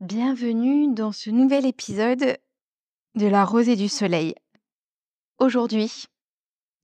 [0.00, 2.38] Bienvenue dans ce nouvel épisode
[3.16, 4.36] de La Rosée du Soleil.
[5.40, 6.04] Aujourd'hui,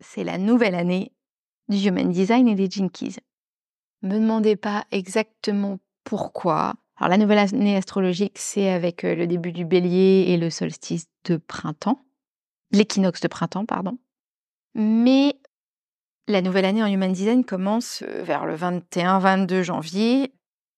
[0.01, 1.13] c'est la nouvelle année
[1.69, 3.19] du Human Design et des Jinkies.
[4.03, 6.75] Me demandez pas exactement pourquoi.
[6.97, 11.07] Alors la nouvelle année astrologique, c'est avec euh, le début du bélier et le solstice
[11.27, 12.05] de printemps.
[12.73, 13.97] L'équinoxe de printemps, pardon.
[14.75, 15.39] Mais
[16.27, 20.35] la nouvelle année en Human Design commence euh, vers le 21-22 janvier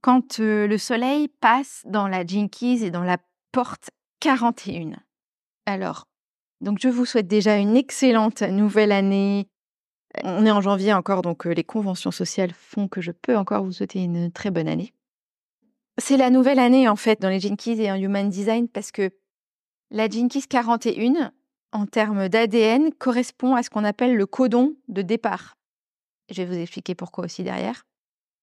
[0.06, 3.18] quand le soleil passe dans la Jinkies et dans la
[3.50, 3.90] porte
[4.20, 4.92] 41.
[5.66, 6.06] Alors,
[6.60, 9.48] donc je vous souhaite déjà une excellente nouvelle année.
[10.22, 13.72] On est en janvier encore, donc les conventions sociales font que je peux encore vous
[13.72, 14.92] souhaiter une très bonne année.
[15.98, 19.10] C'est la nouvelle année en fait dans les Jinkies et en Human Design parce que
[19.90, 21.32] la Jinkies 41,
[21.72, 25.56] en termes d'ADN, correspond à ce qu'on appelle le codon de départ.
[26.30, 27.82] Je vais vous expliquer pourquoi aussi derrière.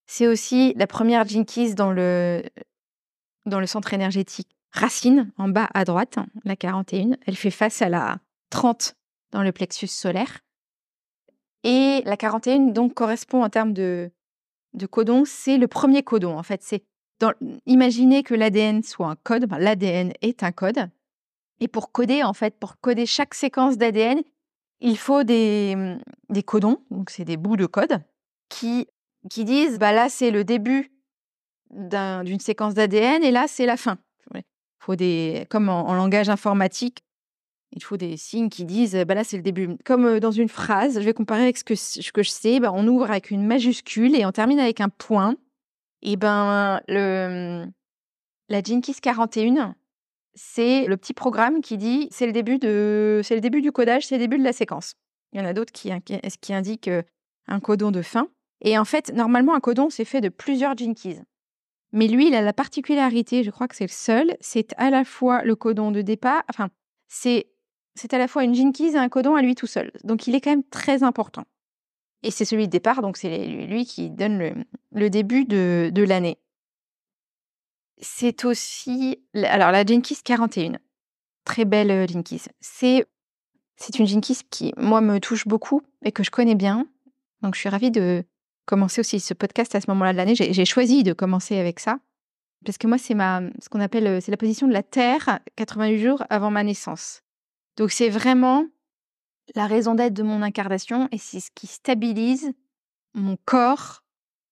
[0.06, 2.44] C'est aussi la première Jinkies dans le,
[3.46, 7.18] dans le centre énergétique racine, en bas à droite, la 41.
[7.26, 8.18] Elle fait face à la
[8.50, 8.96] 30
[9.32, 10.40] dans le plexus solaire.
[11.64, 14.12] Et la 41, donc, correspond en termes de,
[14.74, 16.38] de codon, c'est le premier codon.
[16.38, 16.84] En fait, c'est
[17.66, 19.48] imaginez que l'ADN soit un code.
[19.58, 20.90] L'ADN est un code.
[21.60, 24.22] Et pour coder, en fait, pour coder chaque séquence d'ADN,
[24.82, 25.96] il faut des,
[26.30, 28.02] des codons, donc c'est des bouts de code,
[28.50, 28.88] qui
[29.30, 30.92] qui disent bah là c'est le début
[31.72, 33.98] d'une séquence d'ADN et là c'est la fin.
[34.80, 37.06] Faut des comme en, langage informatique,
[37.72, 39.78] il faut des signes qui disent bah là c'est le début.
[39.86, 42.86] Comme dans une phrase, je vais comparer avec ce que, que je sais, bah, on
[42.88, 45.38] ouvre avec une majuscule et on termine avec un point.
[46.02, 47.66] Et ben le
[48.50, 49.76] la Jinkies 41,
[50.36, 54.06] c'est le petit programme qui dit c'est le début de c'est le début du codage,
[54.06, 54.96] c'est le début de la séquence.
[55.32, 55.92] Il y en a d'autres qui,
[56.42, 56.92] qui indiquent
[57.48, 58.28] un codon de fin.
[58.64, 61.20] Et en fait, normalement, un codon, c'est fait de plusieurs Jinkies.
[61.92, 65.06] Mais lui, il a la particularité, je crois que c'est le seul, c'est à la
[65.06, 66.70] fois le codon de départ, enfin,
[67.08, 67.46] c'est,
[68.12, 69.92] à la fois une Jinkies et un codon à lui tout seul.
[70.04, 71.44] Donc, il est quand même très important.
[72.24, 74.54] Et c'est celui de départ, donc c'est lui qui donne le,
[74.94, 76.40] le début de, de l'année.
[78.00, 79.20] C'est aussi.
[79.36, 80.80] Alors, la Jinkies 41.
[81.44, 82.46] Très belle euh, Jinkies.
[82.62, 83.06] C'est,
[83.76, 86.88] c'est une Jinkies qui, moi, me touche beaucoup et que je connais bien.
[87.42, 88.26] Donc, je suis ravie de,
[88.66, 90.36] commencer aussi ce podcast à ce moment-là de l'année.
[90.36, 92.00] J'ai choisi de commencer avec ça.
[92.66, 95.40] Parce que moi, c'est ma, ce qu'on appelle, euh, c'est la position de la Terre
[95.58, 97.22] 88 jours avant ma naissance.
[97.76, 98.66] Donc, c'est vraiment
[99.56, 102.54] la raison d'être de mon incarnation et c'est ce qui stabilise
[103.14, 104.04] mon corps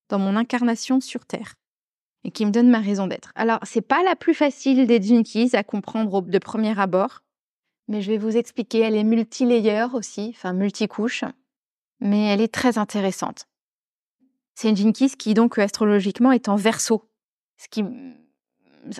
[0.09, 1.55] dans mon incarnation sur Terre
[2.23, 3.31] et qui me donne ma raison d'être.
[3.35, 7.21] Alors, c'est pas la plus facile des Jinkies à comprendre de premier abord,
[7.87, 8.79] mais je vais vous expliquer.
[8.79, 11.23] Elle est multilayer aussi, enfin multicouche,
[11.99, 13.47] mais elle est très intéressante.
[14.61, 17.09] C'est une Jinkies qui, donc, astrologiquement, est en verso.
[17.57, 17.83] Ce qui,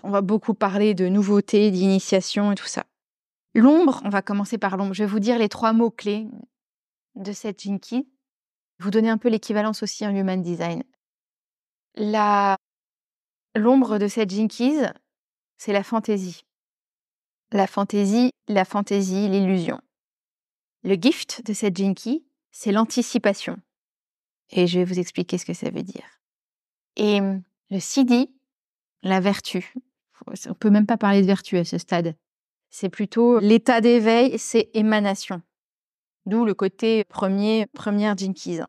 [0.02, 2.88] on va beaucoup parler de nouveautés, d'initiation et tout ça.
[3.54, 4.96] L'ombre, on va commencer par l'ombre.
[4.96, 6.26] Je vais vous dire les trois mots-clés
[7.14, 8.10] de cette Jinkies.
[8.80, 10.82] Vous donner un peu l'équivalence aussi en Human Design.
[11.94, 12.58] La...
[13.56, 14.82] L'ombre de cette Jinkies,
[15.58, 16.44] c'est la fantaisie.
[17.52, 19.80] La fantaisie, la fantaisie, l'illusion.
[20.82, 23.62] Le gift de cette Jinkies, c'est l'anticipation.
[24.52, 26.22] Et je vais vous expliquer ce que ça veut dire.
[26.96, 28.30] Et mmh, le CD,
[29.04, 29.74] la vertu.
[30.48, 32.16] On peut même pas parler de vertu à ce stade.
[32.70, 35.42] C'est plutôt l'état d'éveil, c'est émanation.
[36.26, 38.60] D'où le côté premier, première Jinkies.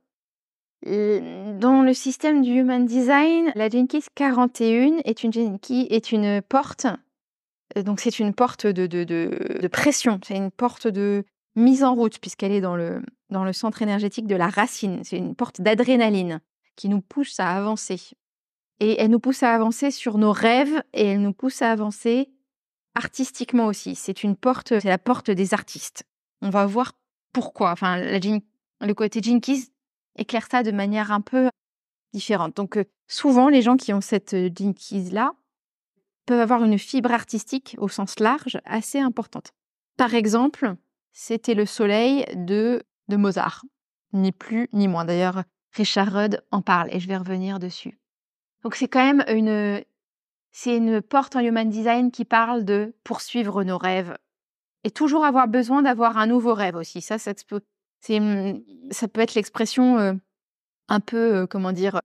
[0.84, 6.86] Dans le système du Human Design, la Jinkies 41 est une Jinkies, est une porte.
[7.76, 12.52] Donc c'est une porte de, de pression, c'est une porte de mise en route puisqu'elle
[12.52, 15.02] est dans le, dans le centre énergétique de la racine.
[15.04, 16.40] C'est une porte d'adrénaline
[16.76, 18.00] qui nous pousse à avancer.
[18.80, 22.30] Et elle nous pousse à avancer sur nos rêves et elle nous pousse à avancer
[22.94, 23.94] artistiquement aussi.
[23.94, 26.04] C'est une porte, c'est la porte des artistes.
[26.40, 26.92] On va voir
[27.32, 27.72] pourquoi.
[27.72, 29.72] Enfin, le côté Jinkies
[30.16, 31.48] éclaire ça de manière un peu
[32.12, 32.56] différente.
[32.56, 35.32] Donc, euh, souvent, les gens qui ont cette euh, Jinkies-là
[36.26, 39.52] peuvent avoir une fibre artistique au sens large assez importante.
[39.96, 40.74] Par exemple,
[41.12, 43.64] c'était le soleil de de Mozart.
[44.12, 45.04] Ni plus ni moins.
[45.04, 47.98] D'ailleurs, Richard Rudd en parle et je vais revenir dessus.
[48.62, 49.82] Donc c'est quand même une,
[50.52, 54.16] c'est une porte en human design qui parle de poursuivre nos rêves
[54.84, 57.00] et toujours avoir besoin d'avoir un nouveau rêve aussi.
[57.00, 57.62] Ça, ça peut,
[58.00, 58.20] c'est,
[58.90, 60.12] ça peut être l'expression euh,
[60.88, 62.00] un peu, euh, comment dire,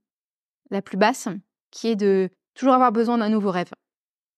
[0.69, 1.27] la plus basse,
[1.71, 3.71] qui est de toujours avoir besoin d'un nouveau rêve.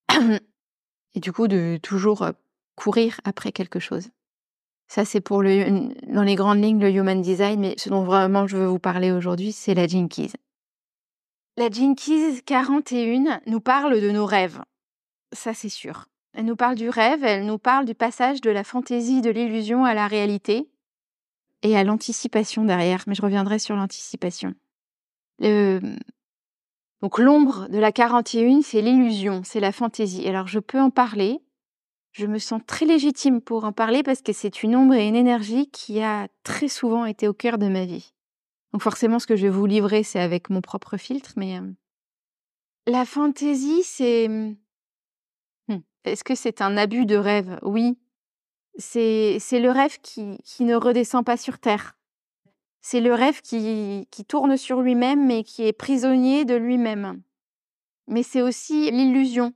[1.13, 2.31] et du coup, de toujours euh,
[2.75, 4.09] courir après quelque chose.
[4.89, 8.47] Ça, c'est pour le, dans les grandes lignes le human design, mais ce dont vraiment
[8.47, 10.33] je veux vous parler aujourd'hui, c'est la Jinkies.
[11.57, 14.61] La Jinkies 41 nous parle de nos rêves.
[15.31, 16.05] Ça, c'est sûr.
[16.33, 19.85] Elle nous parle du rêve, elle nous parle du passage de la fantaisie, de l'illusion
[19.85, 20.67] à la réalité
[21.61, 23.03] et à l'anticipation derrière.
[23.05, 24.55] Mais je reviendrai sur l'anticipation.
[25.37, 25.81] Le...
[27.01, 30.27] Donc l'ombre de la 41, c'est l'illusion, c'est la fantaisie.
[30.27, 31.41] Alors je peux en parler.
[32.19, 35.15] Je me sens très légitime pour en parler parce que c'est une ombre et une
[35.15, 38.13] énergie qui a très souvent été au cœur de ma vie.
[38.73, 41.71] Donc forcément, ce que je vais vous livrer, c'est avec mon propre filtre, mais euh,
[42.87, 44.27] la fantaisie, c'est...
[44.27, 44.57] Mmh,
[46.03, 47.57] est-ce que c'est un abus de rêve?
[47.61, 47.97] Oui.
[48.77, 51.95] C'est le rêve qui, ne redescend pas sur Terre.
[52.81, 57.21] C'est le rêve qui, qui tourne sur lui-même mais qui est prisonnier de lui-même.
[58.07, 59.53] Mais c'est aussi l'illusion,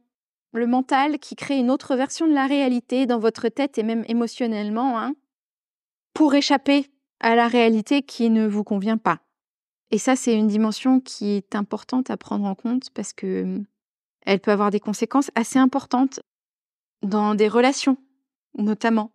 [0.53, 4.05] le mental qui crée une autre version de la réalité dans votre tête et même
[4.07, 5.15] émotionnellement, hein,
[6.13, 9.19] pour échapper à la réalité qui ne vous convient pas.
[9.91, 13.65] Et ça, c'est une dimension qui est importante à prendre en compte parce que mmh,
[14.25, 16.19] elle peut avoir des conséquences assez importantes
[17.01, 17.97] dans des relations,
[18.57, 19.11] notamment.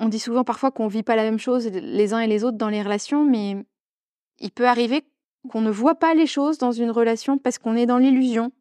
[0.00, 2.44] On dit souvent parfois qu'on ne vit pas la même chose les uns et les
[2.44, 3.64] autres dans les relations, mais
[4.40, 5.04] il peut arriver
[5.48, 8.52] qu'on ne voit pas les choses dans une relation parce qu'on est dans l'illusion.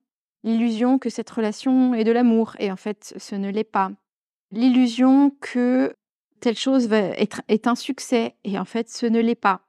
[0.44, 3.92] L'illusion que cette relation est de l'amour, et en fait, ce ne l'est pas.
[4.52, 5.96] L'illusion que
[6.42, 9.62] telle chose va être, est un succès, et en fait, ce ne l'est pas.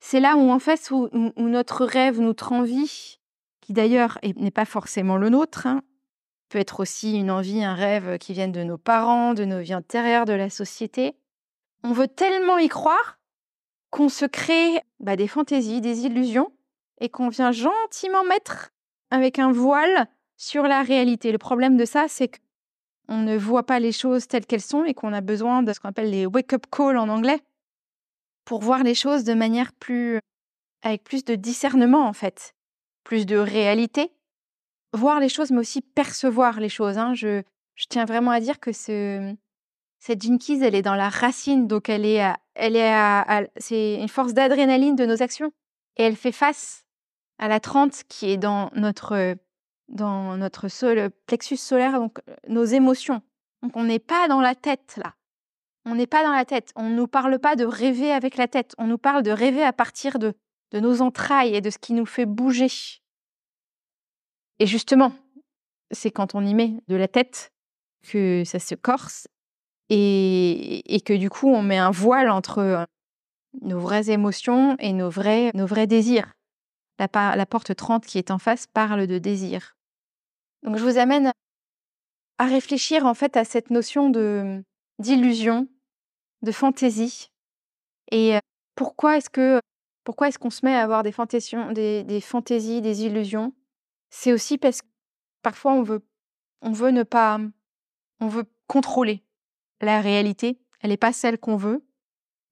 [0.00, 3.18] C'est là où, en fait, où, notre rêve, notre envie,
[3.60, 5.82] qui d'ailleurs n'est pas forcément le nôtre, hein,
[6.50, 9.74] peut être aussi une envie, un rêve qui viennent de nos parents, de nos vies
[9.74, 11.16] antérieures, de la société.
[11.82, 13.18] On veut tellement y croire
[13.90, 16.52] qu'on se crée bah, des fantaisies, des illusions,
[17.00, 18.70] et qu'on vient gentiment mettre
[19.10, 21.32] avec un voile sur la réalité.
[21.32, 24.94] Le problème de ça, c'est qu'on ne voit pas les choses telles qu'elles sont et
[24.94, 27.40] qu'on a besoin de ce qu'on appelle les wake-up calls en anglais
[28.44, 30.20] pour voir les choses de manière plus
[30.82, 32.54] avec plus de discernement en fait,
[33.04, 34.12] plus de réalité
[34.92, 36.98] voir les choses, mais aussi percevoir les choses.
[36.98, 37.14] Hein.
[37.14, 37.42] Je,
[37.88, 39.34] tiens vraiment à dire que ce,
[39.98, 42.22] cette Jinkies, elle est dans la racine, donc elle est,
[42.54, 45.52] elle est, c'est une force d'adrénaline de nos actions,
[45.96, 46.84] et elle fait face
[47.40, 49.34] à la 30 qui est dans notre,
[49.88, 50.68] dans notre
[51.26, 53.22] plexus solaire, donc nos émotions.
[53.62, 55.14] Donc on n'est pas dans la tête là.
[55.86, 56.70] On n'est pas dans la tête.
[56.76, 58.74] On ne nous parle pas de rêver avec la tête.
[58.76, 60.34] On nous parle de rêver à partir de,
[60.72, 62.68] de nos entrailles et de ce qui nous fait bouger.
[64.58, 65.12] Et justement,
[65.90, 67.52] c'est quand on y met de la tête
[68.02, 69.26] que ça se corse
[69.88, 72.86] et, que du coup, on met un voile entre
[73.62, 76.34] nos vraies émotions et nos vrais, nos vrais désirs.
[77.00, 79.74] La, porte 30 qui est en face parle de désir.
[80.62, 81.32] Donc je vous amène
[82.36, 84.62] à réfléchir en fait à cette notion de
[84.98, 85.66] d'illusion,
[86.42, 87.30] de fantaisie.
[88.12, 88.38] Et
[88.74, 89.60] pourquoi est-ce que
[90.04, 93.54] pourquoi est-ce qu'on se met à avoir des, fantaisies, des illusions?
[94.10, 94.86] C'est aussi parce que
[95.42, 96.04] parfois on veut,
[96.60, 97.40] on veut ne pas,
[98.20, 99.24] on veut contrôler
[99.80, 100.58] la réalité.
[100.80, 101.82] Elle n'est pas celle qu'on veut.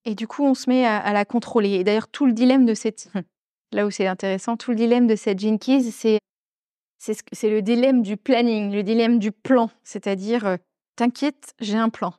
[0.04, 1.70] Et du coup, on se met à, la contrôler.
[1.70, 3.10] Et d'ailleurs, tout le dilemme de cette,
[3.72, 6.18] là où c'est intéressant, tout le dilemme de cette Jinkies, c'est,
[6.98, 9.70] c'est le dilemme du planning, le dilemme du plan.
[9.84, 10.56] C'est-à-dire, euh,
[10.96, 12.14] t'inquiète, j'ai un plan.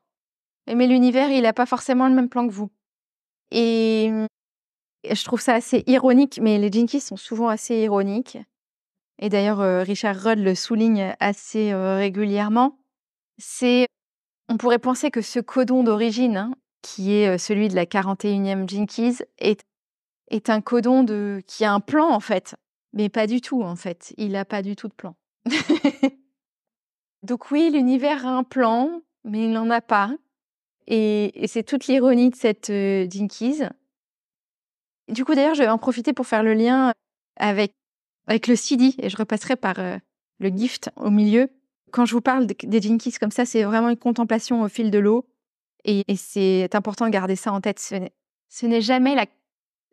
[0.68, 2.70] Mais l'univers, il n'a pas forcément le même plan que vous.
[3.52, 4.12] Et
[5.10, 8.38] je trouve ça assez ironique, mais les Jinkies sont souvent assez ironiques.
[9.18, 12.78] Et d'ailleurs, euh, Richard Rudd le souligne assez euh, régulièrement.
[13.38, 13.88] C'est,
[14.48, 19.18] on pourrait penser que ce codon d'origine, hein, qui est celui de la 41e Jinkies,
[19.40, 19.62] est,
[20.30, 22.56] est un codon de, qui a un plan en fait.
[22.94, 24.14] Mais pas du tout en fait.
[24.18, 25.16] Il n'a pas du tout de plan.
[27.24, 30.16] Donc oui, l'univers a un plan, mais il n'en a pas.
[30.88, 33.62] Et, c'est toute l'ironie de cette Jinkies.
[35.08, 36.94] Du coup, d'ailleurs, je vais en profiter pour faire le lien
[37.36, 37.74] avec
[38.30, 39.98] avec le CD, et je repasserai par euh,
[40.40, 41.50] le gift au milieu.
[41.92, 45.00] Quand je vous parle des Jinkies comme ça, c'est vraiment une contemplation au fil de
[45.00, 45.28] l'eau.
[45.84, 47.80] Et, c'est important de garder ça en tête.
[47.80, 49.26] Ce n'est jamais la.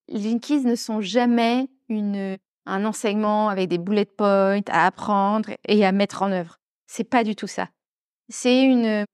[0.09, 2.37] Les Jinkies ne sont jamais une,
[2.67, 6.59] un enseignement avec des bullet points à apprendre et à mettre en œuvre.
[6.87, 7.69] C'est pas du tout ça.
[8.29, 9.05] C'est une.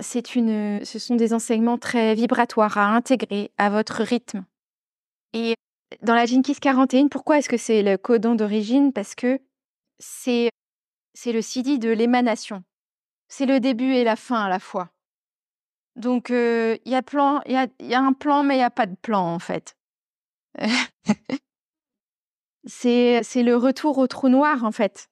[0.00, 0.84] C'est une.
[0.84, 4.44] Ce sont des enseignements très vibratoires à intégrer à votre rythme.
[5.32, 5.54] Et
[6.02, 8.92] dans la Jinkies 41, pourquoi est-ce que c'est le codon d'origine?
[8.92, 9.40] Parce que
[9.98, 10.50] c'est
[11.14, 12.62] c'est le CD de l'émanation.
[13.28, 14.90] C'est le début et la fin à la fois.
[15.96, 18.64] Donc il y a plan, il y a, y a un plan, mais il n'y
[18.64, 19.76] a pas de plan en fait.
[22.64, 25.08] c'est c'est le retour au trou noir en fait.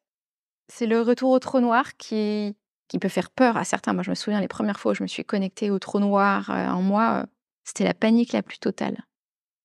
[0.68, 2.56] C'est le retour au trou noir qui
[2.88, 3.92] qui peut faire peur à certains.
[3.92, 6.50] Moi, je me souviens les premières fois où je me suis connectée au trou noir
[6.50, 7.26] en moi,
[7.64, 9.04] c'était la panique la plus totale.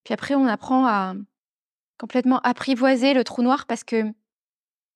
[0.03, 1.13] Puis après, on apprend à
[1.97, 4.03] complètement apprivoiser le trou noir parce que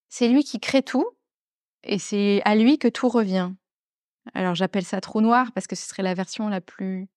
[0.10, 1.06] c'est lui qui crée tout.
[1.84, 3.52] et c'est à lui que tout revient.
[4.34, 7.10] Alors j'appelle ça trou noir parce que ce serait la version la plus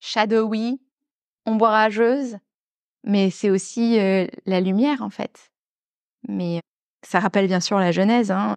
[0.00, 0.80] shadowy,
[1.44, 2.38] ombrageuse,
[3.04, 3.98] mais c'est aussi
[4.46, 5.50] la lumière en fait.
[6.28, 6.60] Mais
[7.02, 8.56] ça rappelle bien sûr la Genèse, hein.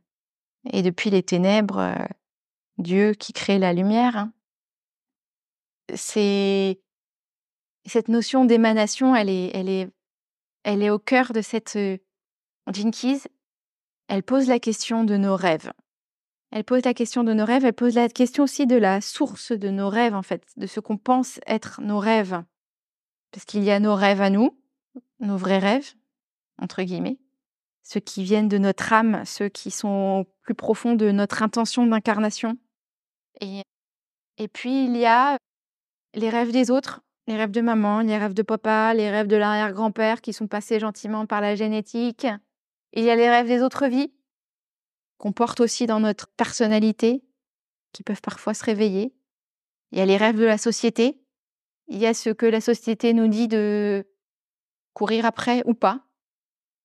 [0.72, 1.96] et depuis les ténèbres,
[2.78, 4.18] Dieu qui crée la lumière.
[4.18, 4.34] Hein.
[5.96, 6.80] C'est
[7.86, 9.90] cette notion d'émanation, elle est, elle est,
[10.64, 11.78] elle est au cœur de cette
[12.72, 13.24] Jinkies.
[14.08, 15.72] Elle pose la question de nos rêves.
[16.52, 19.52] Elle pose la question de nos rêves, elle pose la question aussi de la source
[19.52, 22.44] de nos rêves, en fait, de ce qu'on pense être nos rêves.
[23.34, 24.56] Parce qu'il y a nos rêves à nous,
[25.20, 25.96] nos vrais rêves,
[26.62, 27.18] entre guillemets,
[27.82, 32.58] ceux qui viennent de notre âme, ceux qui sont plus profonds de notre intention d'incarnation.
[33.42, 35.38] Et, puis, il y a
[36.14, 39.36] les rêves des autres, les rêves de maman, les rêves de papa, les rêves de
[39.36, 42.28] l'arrière-grand-père qui sont passés gentiment par la génétique.
[42.94, 44.14] Il y a les rêves des autres vies
[45.18, 47.24] qu'on porte aussi dans notre personnalité,
[47.94, 49.16] qui peuvent parfois se réveiller.
[49.92, 51.23] Il y a les rêves de la société.
[51.88, 54.06] Il y a ce que la société nous dit de
[54.94, 56.06] courir après ou pas.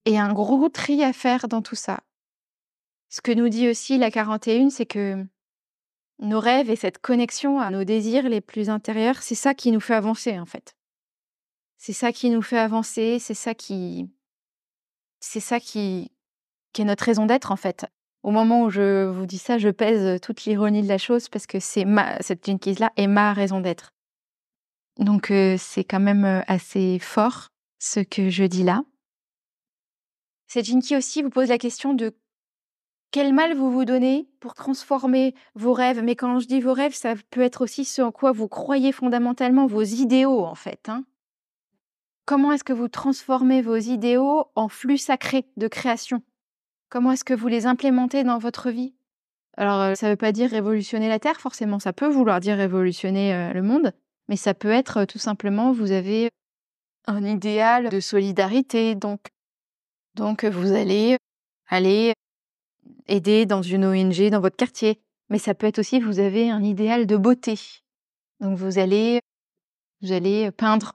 [0.05, 2.01] Et un gros tri à faire dans tout ça.
[3.11, 5.25] Ce que nous dit aussi la 41, c'est que
[6.19, 9.81] nos rêves et cette connexion à nos désirs les plus intérieurs, c'est ça qui nous
[9.81, 10.75] fait avancer en fait.
[11.77, 14.11] C'est ça qui nous fait avancer, c'est ça qui
[15.21, 16.11] c'est ça qui
[16.77, 17.87] est notre raison d'être en fait.
[18.23, 21.47] Au moment où je vous dis ça, je pèse toute l'ironie de la chose parce
[21.47, 22.47] que c'est ma cette
[22.79, 23.95] là est ma raison d'être.
[24.99, 28.83] Donc c'est quand même assez fort ce que je dis là.
[30.49, 32.17] Cette Jinky aussi vous pose la question de
[33.11, 36.03] quel mal vous vous donnez pour transformer vos rêves.
[36.03, 38.93] Mais quand je dis vos rêves, ça peut être aussi ce en quoi vous croyez
[38.93, 40.89] fondamentalement, vos idéaux en fait.
[40.89, 41.05] Hein.
[42.27, 46.23] Comment est-ce que vous transformez vos idéaux en flux sacré de création?
[46.91, 48.95] Comment est-ce que vous les implémentez dans votre vie?
[49.57, 53.53] Alors, ça ne veut pas dire révolutionner la Terre, forcément, ça peut vouloir dire révolutionner
[53.53, 53.93] le monde,
[54.29, 56.31] mais ça peut être tout simplement, vous avez
[57.07, 59.21] un idéal de solidarité, donc,
[60.15, 61.17] donc vous allez
[61.69, 62.13] aller
[63.07, 65.01] aider dans une ONG dans votre quartier.
[65.31, 67.59] Mais ça peut être aussi, vous avez un idéal de beauté.
[68.41, 69.21] Donc vous allez,
[70.03, 70.95] vous allez peindre.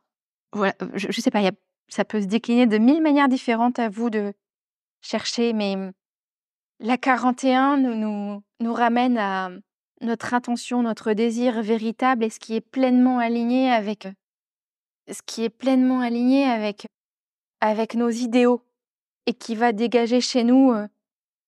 [0.52, 1.42] Voilà, je, ne sais pas,
[1.88, 4.34] ça peut se décliner de mille manières différentes à vous de
[5.02, 5.54] chercher.
[5.54, 5.76] Mais
[6.80, 9.50] la 41 nous, nous, nous ramène à
[10.04, 14.08] notre intention, notre désir véritable et ce qui est pleinement aligné avec
[15.10, 16.88] ce qui est pleinement aligné avec
[17.62, 18.62] avec nos idéaux
[19.26, 20.74] et qui va dégager chez nous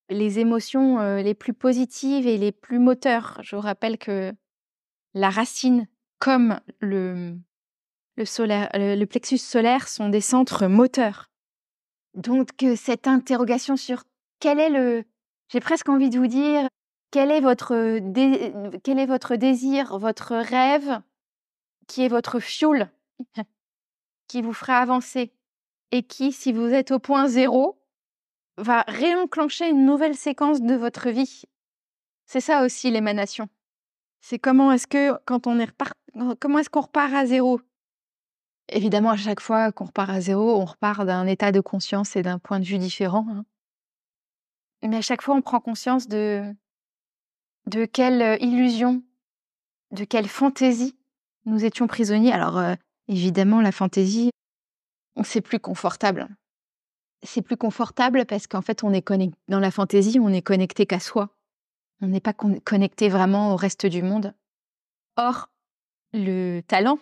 [0.10, 3.40] les émotions les plus positives et les plus moteurs.
[3.42, 4.34] Je vous rappelle que
[5.14, 5.88] la racine,
[6.20, 7.38] comme le,
[8.16, 11.32] le, solaire, le plexus solaire, sont des centres moteurs.
[12.14, 14.04] Donc cette interrogation sur
[14.40, 15.04] quel est le...
[15.50, 16.68] J'ai presque envie de vous dire,
[17.12, 18.00] quel est votre,
[18.80, 21.02] quel est votre désir, votre rêve,
[21.88, 22.90] qui est votre fioul,
[24.28, 25.34] qui vous fera avancer,
[25.92, 27.80] et qui, si vous êtes au point zéro,
[28.58, 31.44] va réenclencher une nouvelle séquence de votre vie?
[32.26, 33.48] C'est ça aussi l'émanation.
[34.22, 35.94] C'est comment est-ce que quand on est repart...
[36.40, 37.62] comment est-ce qu'on repart à zéro?
[38.70, 42.24] Évidemment, à chaque fois qu'on repart à zéro, on repart d'un état de conscience et
[42.24, 43.28] d'un point de vue différent.
[43.30, 43.46] Hein.
[44.82, 46.44] Mais à chaque fois, on prend conscience de
[47.68, 49.04] de quelle euh, illusion,
[49.92, 50.96] de quelle fantaisie
[51.46, 52.32] nous étions prisonniers.
[52.32, 52.76] Alors euh,
[53.08, 54.30] évidemment, la fantaisie,
[55.24, 56.30] c'est plus confortable
[57.26, 59.04] c'est plus confortable parce qu'en fait, on est
[59.48, 61.30] dans la fantaisie, on est connecté qu'à soi.
[62.02, 64.34] On n'est pas connecté vraiment au reste du monde.
[65.18, 65.50] Or,
[66.14, 67.00] le talent,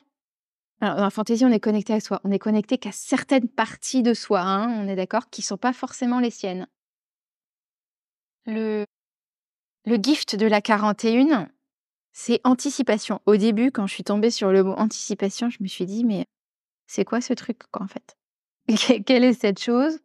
[0.81, 2.21] dans la fantaisie, on est connecté à soi.
[2.23, 5.57] On est connecté qu'à certaines parties de soi, hein, on est d'accord, qui ne sont
[5.57, 6.67] pas forcément les siennes.
[8.45, 8.85] Le,
[9.85, 11.49] le gift de la 41,
[12.11, 13.21] c'est anticipation.
[13.25, 16.25] Au début, quand je suis tombée sur le mot anticipation, je me suis dit, mais
[16.87, 18.17] c'est quoi ce truc, quoi, en fait?
[19.05, 19.99] Quelle est cette chose?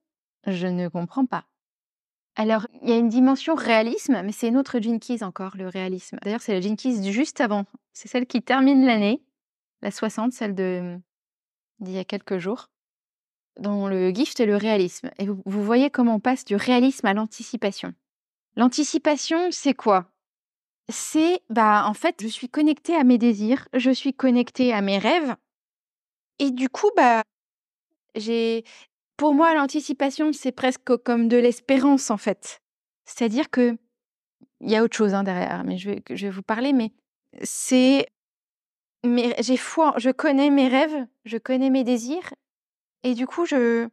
[0.47, 1.45] Je ne comprends pas.
[2.35, 6.19] Alors, il y a une dimension réalisme, mais c'est une autre Jinkies encore, le réalisme.
[6.23, 7.65] D'ailleurs, c'est la Jinkies juste avant.
[7.93, 9.23] C'est celle qui termine l'année,
[9.83, 10.99] la 60, celle de
[11.81, 12.71] d'il y a quelques jours,
[13.61, 15.11] dont le gift est le réalisme.
[15.19, 17.93] Et vous, vous voyez comment on passe du réalisme à l'anticipation.
[18.59, 20.11] L'anticipation, c'est quoi?
[20.89, 24.99] C'est, bah, en fait, je suis connectée à mes désirs, je suis connectée à mes
[24.99, 25.37] rêves,
[26.41, 27.23] et du coup, bah,
[28.17, 28.65] j'ai
[29.17, 32.61] pour moi, l'anticipation, c'est presque comme de l'espérance, en fait.
[33.05, 33.79] C'est-à-dire que
[34.61, 36.91] il y a autre chose hein, derrière, mais je vais, je vais vous parler, mais
[37.45, 38.07] c'est
[39.05, 42.35] j'ai foi, je connais mes rêves, je connais mes désirs,
[43.05, 43.89] et du coup, je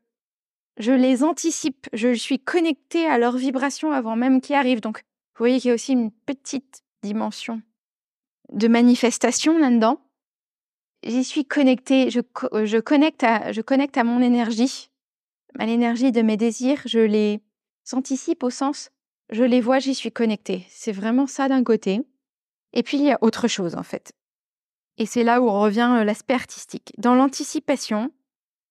[0.77, 4.81] je les anticipe, je suis connectée à leurs vibrations avant même qu'ils arrivent.
[4.81, 7.61] Donc, vous voyez qu'il y a aussi une petite dimension
[8.51, 9.99] de manifestation là-dedans.
[11.03, 12.19] J'y suis connectée, je,
[12.65, 14.89] je, connecte à, je connecte à mon énergie,
[15.59, 17.41] à l'énergie de mes désirs, je les
[17.93, 18.89] anticipe au sens,
[19.29, 20.65] je les vois, j'y suis connectée.
[20.69, 22.01] C'est vraiment ça d'un côté.
[22.73, 24.13] Et puis, il y a autre chose en fait.
[24.97, 26.93] Et c'est là où revient l'aspect artistique.
[26.97, 28.11] Dans l'anticipation,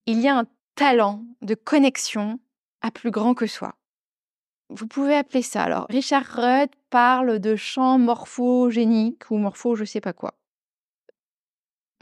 [0.07, 2.39] il y a un talent de connexion
[2.81, 3.75] à plus grand que soi.
[4.71, 5.63] Vous pouvez appeler ça.
[5.63, 10.35] Alors, Richard Rudd parle de champ morphogénique ou morpho, je sais pas quoi.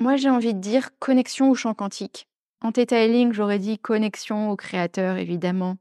[0.00, 2.28] Moi, j'ai envie de dire connexion au champ quantique.
[2.60, 5.76] En Theta Healing, j'aurais dit connexion au créateur, évidemment.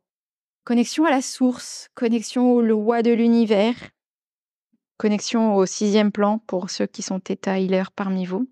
[0.64, 3.76] Connexion à la source, connexion au loi de l'univers,
[4.98, 8.48] connexion au sixième plan pour ceux qui sont Healer parmi vous.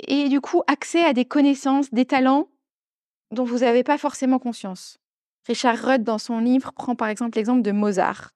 [0.00, 2.48] Et du coup, accès à des connaissances, des talents
[3.30, 4.98] dont vous n'avez pas forcément conscience.
[5.46, 8.32] Richard Rudd, dans son livre, prend par exemple l'exemple de Mozart,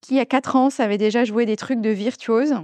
[0.00, 2.54] qui à 4 ans savait déjà jouer des trucs de virtuose.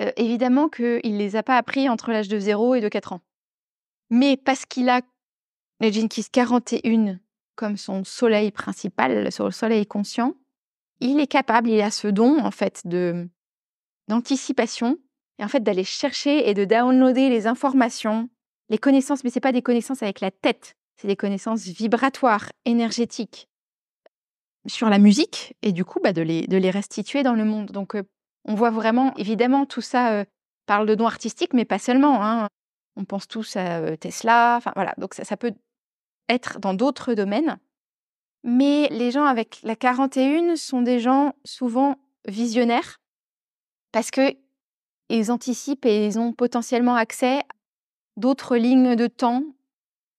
[0.00, 3.14] Euh, évidemment qu'il ne les a pas appris entre l'âge de 0 et de 4
[3.14, 3.20] ans.
[4.10, 5.02] Mais parce qu'il a
[5.80, 7.18] le Jinkies 41
[7.56, 10.34] comme son soleil principal, son soleil conscient,
[11.00, 13.28] il est capable, il a ce don en fait de
[14.06, 14.96] d'anticipation
[15.38, 18.28] et en fait d'aller chercher et de downloader les informations,
[18.68, 23.48] les connaissances, mais c'est pas des connaissances avec la tête, c'est des connaissances vibratoires, énergétiques
[24.66, 27.70] sur la musique et du coup bah, de, les, de les restituer dans le monde.
[27.70, 28.02] Donc euh,
[28.44, 30.24] on voit vraiment, évidemment, tout ça euh,
[30.66, 32.24] parle de dons artistiques, mais pas seulement.
[32.24, 32.48] Hein.
[32.96, 35.54] On pense tous à euh, Tesla, enfin voilà, donc ça, ça peut
[36.28, 37.58] être dans d'autres domaines.
[38.44, 41.96] Mais les gens avec la 41 sont des gens souvent
[42.26, 42.98] visionnaires
[43.92, 44.36] parce que
[45.08, 47.42] ils anticipent et ils ont potentiellement accès
[48.18, 49.44] d'autres lignes de temps,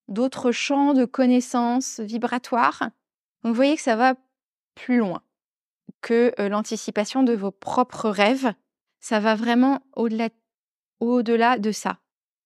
[0.08, 2.90] d'autres champs de connaissances vibratoires.
[3.44, 4.16] Vous voyez que ça va
[4.74, 5.22] plus loin
[6.02, 8.54] que l'anticipation de vos propres rêves.
[9.00, 10.30] Ça va vraiment au-delà
[11.00, 12.00] au de ça.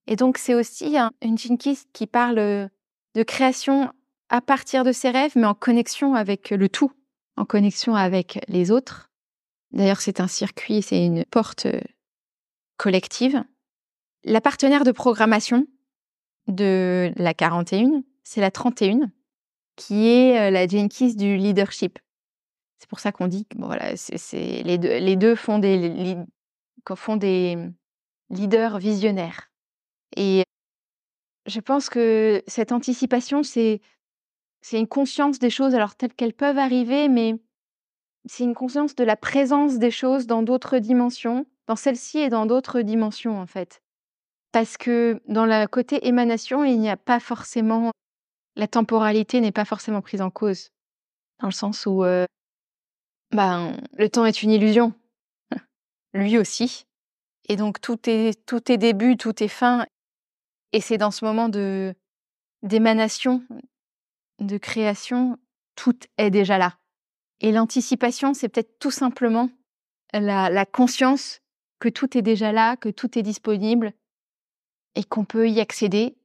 [0.07, 3.91] Et donc c'est aussi une Jinkies qui parle de création
[4.29, 6.91] à partir de ses rêves, mais en connexion avec le tout,
[7.37, 9.11] en connexion avec les autres.
[9.71, 11.67] D'ailleurs, c'est un circuit, c'est une porte
[12.77, 13.43] collective.
[14.25, 15.67] La partenaire de programmation
[16.47, 19.11] de la 41, c'est la 31,
[19.75, 21.99] qui est la Jenkins du leadership.
[22.79, 23.93] C'est pour ça qu'on dit que bon, voilà,
[24.33, 26.15] les, deux, font des,
[26.95, 27.57] font des
[28.29, 29.51] leaders visionnaires.
[30.15, 30.43] Et
[31.45, 33.81] je pense que cette anticipation, c'est
[34.71, 37.35] une conscience des choses alors telles qu'elles peuvent arriver, mais
[38.25, 42.45] c'est une conscience de la présence des choses dans d'autres dimensions, dans celle-ci et dans
[42.45, 43.82] d'autres dimensions en fait.
[44.53, 47.91] Parce que dans le côté émanation, il n'y a pas forcément
[48.55, 50.69] la temporalité n'est pas forcément prise en cause,
[51.39, 52.25] dans le sens où euh,
[53.31, 54.93] ben, le temps est une illusion,
[56.13, 56.85] lui aussi.
[57.49, 59.85] Et donc tout est, tout est début, tout est fin.
[60.71, 61.93] Et c'est dans ce moment de
[62.61, 63.43] d'émanation,
[64.39, 65.37] de création,
[65.75, 66.77] tout est déjà là.
[67.41, 69.49] Et l'anticipation, c'est peut-être tout simplement
[70.13, 71.41] la, conscience
[71.79, 73.93] que tout est déjà là, que tout est disponible
[74.95, 76.15] et qu'on peut y accéder.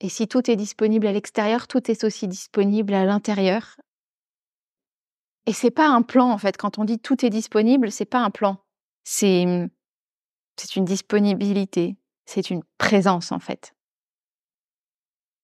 [0.00, 3.76] Et si tout est disponible à l'extérieur, tout est aussi disponible à l'intérieur.
[5.46, 6.56] Et c'est pas un plan en fait.
[6.56, 8.58] Quand on dit tout est disponible, c'est pas un plan.
[9.04, 9.68] C'est
[10.56, 11.96] c'est une disponibilité.
[12.24, 13.72] C'est une présence en fait.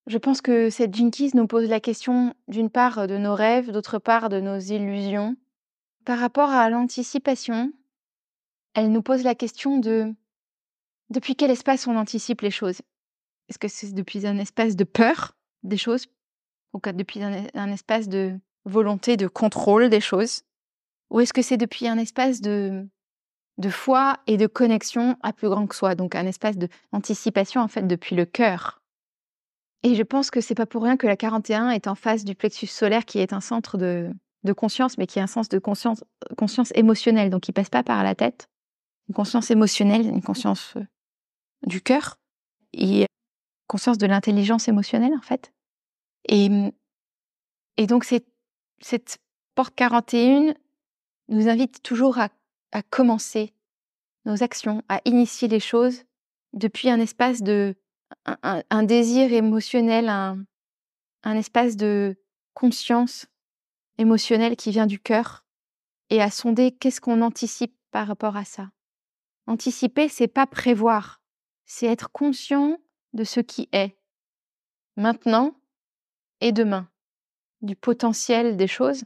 [0.07, 3.99] Je pense que cette Jinkies nous pose la question d'une part de nos rêves, d'autre
[3.99, 5.37] part de nos illusions.
[6.05, 7.73] Par rapport à l'anticipation,
[8.75, 10.13] elle nous pose la question de
[11.13, 12.81] depuis quel espace on anticipe les choses?
[13.49, 16.07] Est-ce que c'est depuis un espace de peur des choses?
[16.73, 20.43] Ou depuis un, espace de volonté de contrôle des choses?
[21.11, 22.89] Ou est-ce que c'est depuis un espace de,
[23.69, 27.87] foi et de connexion à plus grand que soi, donc un espace d'anticipation en fait
[27.87, 28.83] depuis le cœur.
[29.83, 32.35] Et je pense que c'est pas pour rien que la 41 est en face du
[32.35, 34.13] plexus solaire qui est un centre de,
[34.57, 36.05] conscience, mais qui est un sens de conscience,
[36.39, 38.49] conscience émotionnelle, donc qui passe pas par la tête.
[39.09, 40.87] Une conscience émotionnelle, une conscience euh,
[41.67, 42.19] du cœur
[42.73, 43.07] et
[43.67, 45.53] conscience de l'intelligence émotionnelle, en fait.
[46.29, 46.49] Et,
[47.77, 49.19] et donc, cette
[49.55, 50.55] porte 41
[51.29, 52.29] nous invite toujours à,
[52.73, 53.55] à commencer
[54.25, 56.05] nos actions, à initier les choses
[56.53, 57.75] depuis un espace de
[58.27, 60.45] un, désir émotionnel, un,
[61.25, 62.17] espace de
[62.55, 63.27] conscience
[63.99, 65.47] émotionnelle qui vient du cœur
[66.11, 68.71] et à sonder qu'est-ce qu'on anticipe par rapport à ça.
[69.47, 71.22] Anticiper, c'est pas prévoir,
[71.73, 72.77] c'est être conscient
[73.15, 73.97] de ce qui est.
[74.97, 75.55] Maintenant,
[76.43, 76.91] et demain
[77.63, 79.05] du potentiel des choses,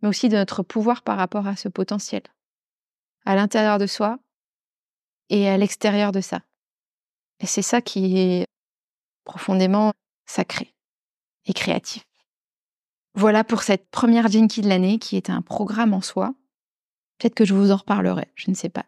[0.00, 2.22] mais aussi de notre pouvoir par rapport à ce potentiel,
[3.26, 4.18] à l'intérieur de soi
[5.28, 6.40] et à l'extérieur de ça.
[7.40, 8.46] Et c'est ça qui est
[9.24, 9.92] profondément
[10.24, 10.72] sacré
[11.44, 12.06] et créatif.
[13.12, 16.32] Voilà pour cette première Jinky de l'année qui est un programme en soi.
[17.18, 18.86] Peut-être que je vous en reparlerai, je ne sais pas.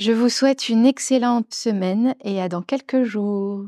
[0.00, 3.66] Je vous souhaite une excellente semaine et à dans quelques jours.